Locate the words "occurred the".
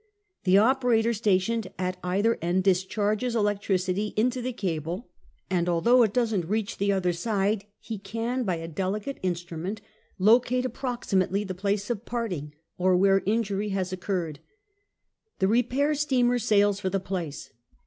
13.93-15.47